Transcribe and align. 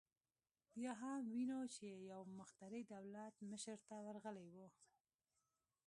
بیا 0.75 0.93
هم 1.01 1.21
وینو 1.33 1.59
چې 1.75 1.85
یو 2.11 2.21
مخترع 2.39 2.81
دولت 2.93 3.35
مشر 3.51 3.77
ته 3.87 3.95
ورغلی 4.05 4.47
و 4.53 4.57